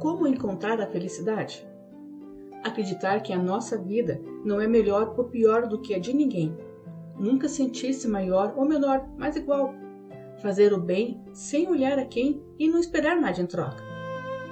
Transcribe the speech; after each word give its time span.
como 0.00 0.26
encontrar 0.26 0.80
a 0.80 0.86
felicidade? 0.86 1.68
Acreditar 2.64 3.20
que 3.20 3.34
a 3.34 3.38
nossa 3.38 3.76
vida 3.76 4.18
não 4.44 4.58
é 4.58 4.66
melhor 4.66 5.14
ou 5.16 5.24
pior 5.24 5.68
do 5.68 5.78
que 5.78 5.94
a 5.94 5.98
de 5.98 6.14
ninguém. 6.14 6.56
Nunca 7.18 7.48
sentir-se 7.48 8.08
maior 8.08 8.54
ou 8.56 8.64
menor, 8.64 9.06
mas 9.18 9.36
igual. 9.36 9.74
Fazer 10.40 10.72
o 10.72 10.80
bem 10.80 11.22
sem 11.34 11.68
olhar 11.68 11.98
a 11.98 12.06
quem 12.06 12.42
e 12.58 12.66
não 12.66 12.78
esperar 12.78 13.20
nada 13.20 13.42
em 13.42 13.46
troca. 13.46 13.82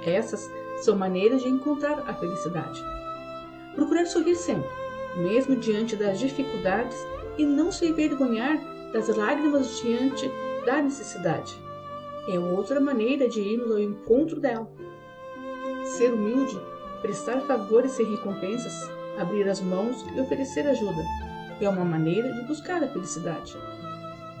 Essas 0.05 0.47
são 0.83 0.95
maneiras 0.95 1.41
de 1.41 1.49
encontrar 1.49 2.07
a 2.07 2.13
felicidade. 2.13 2.79
Procurar 3.73 4.05
sorrir 4.05 4.35
sempre, 4.35 4.69
mesmo 5.17 5.55
diante 5.55 5.95
das 5.95 6.19
dificuldades, 6.19 6.95
e 7.39 7.45
não 7.45 7.71
se 7.71 7.87
envergonhar 7.87 8.59
das 8.93 9.07
lágrimas 9.07 9.79
diante 9.79 10.29
da 10.63 10.79
necessidade. 10.79 11.59
É 12.27 12.37
outra 12.37 12.79
maneira 12.79 13.27
de 13.27 13.39
irmos 13.39 13.71
ao 13.71 13.79
encontro 13.79 14.39
dela. 14.39 14.71
Ser 15.97 16.13
humilde, 16.13 16.59
prestar 17.01 17.41
favores 17.41 17.91
sem 17.91 18.05
recompensas, 18.05 18.89
abrir 19.17 19.49
as 19.49 19.59
mãos 19.59 20.05
e 20.15 20.21
oferecer 20.21 20.67
ajuda 20.67 21.03
é 21.61 21.69
uma 21.69 21.83
maneira 21.83 22.31
de 22.31 22.43
buscar 22.43 22.81
a 22.83 22.87
felicidade. 22.87 23.57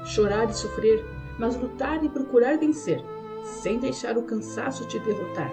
Chorar 0.05 0.49
e 0.49 0.53
sofrer, 0.53 1.03
mas 1.37 1.59
lutar 1.59 2.03
e 2.03 2.09
procurar 2.09 2.57
vencer, 2.57 3.03
sem 3.43 3.79
deixar 3.79 4.17
o 4.17 4.23
cansaço 4.23 4.85
te 4.85 4.99
derrotar, 4.99 5.51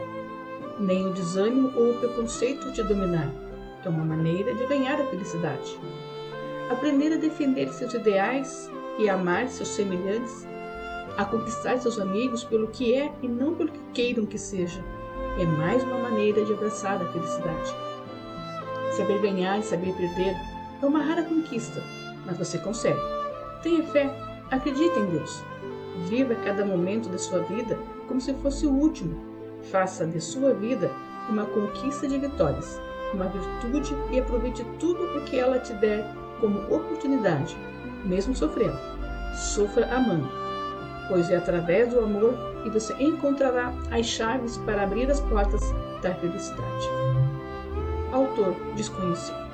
nem 0.78 1.06
o 1.06 1.12
desânimo 1.12 1.72
ou 1.74 1.92
o 1.92 1.98
preconceito 1.98 2.72
te 2.72 2.82
dominar. 2.82 3.32
É 3.84 3.88
uma 3.88 4.04
maneira 4.04 4.54
de 4.54 4.66
ganhar 4.66 5.00
a 5.00 5.06
felicidade. 5.06 5.78
Aprender 6.70 7.12
a 7.12 7.16
defender 7.16 7.68
seus 7.72 7.94
ideais 7.94 8.70
e 8.98 9.08
amar 9.08 9.48
seus 9.48 9.68
semelhantes, 9.68 10.46
a 11.16 11.24
conquistar 11.24 11.78
seus 11.78 11.98
amigos 11.98 12.44
pelo 12.44 12.68
que 12.68 12.94
é 12.94 13.12
e 13.22 13.28
não 13.28 13.54
pelo 13.54 13.70
que 13.70 13.80
queiram 13.94 14.26
que 14.26 14.38
seja, 14.38 14.84
é 15.38 15.44
mais 15.44 15.82
uma 15.84 15.98
maneira 15.98 16.44
de 16.44 16.52
abraçar 16.52 17.00
a 17.00 17.12
felicidade. 17.12 17.74
Saber 18.96 19.20
ganhar 19.20 19.58
e 19.58 19.62
saber 19.62 19.92
perder 19.94 20.34
é 20.82 20.86
uma 20.86 21.02
rara 21.02 21.22
conquista, 21.24 21.82
mas 22.24 22.38
você 22.38 22.58
consegue. 22.58 23.00
Tenha 23.62 23.82
fé, 23.84 24.10
acredite 24.50 24.98
em 24.98 25.06
Deus. 25.06 25.42
Viva 26.08 26.34
cada 26.36 26.64
momento 26.64 27.10
de 27.10 27.20
sua 27.20 27.40
vida 27.40 27.78
como 28.08 28.20
se 28.20 28.32
fosse 28.34 28.66
o 28.66 28.72
último. 28.72 29.20
Faça 29.70 30.06
de 30.06 30.20
sua 30.20 30.54
vida 30.54 30.90
uma 31.28 31.44
conquista 31.44 32.06
de 32.06 32.18
vitórias, 32.18 32.80
uma 33.12 33.26
virtude 33.26 33.94
e 34.12 34.18
aproveite 34.18 34.64
tudo 34.78 35.18
o 35.18 35.24
que 35.24 35.38
ela 35.38 35.58
te 35.58 35.72
der 35.74 36.06
como 36.40 36.60
oportunidade, 36.74 37.56
mesmo 38.04 38.34
sofrendo. 38.34 38.78
Sofra 39.34 39.94
amando, 39.94 40.28
pois 41.08 41.30
é 41.30 41.36
através 41.36 41.92
do 41.92 42.00
amor 42.00 42.34
que 42.62 42.70
você 42.70 42.94
encontrará 43.02 43.72
as 43.90 44.06
chaves 44.06 44.56
para 44.58 44.82
abrir 44.82 45.10
as 45.10 45.20
portas 45.20 45.62
da 46.02 46.14
felicidade. 46.14 46.86
Autor 48.12 48.54
desconhecido. 48.74 49.45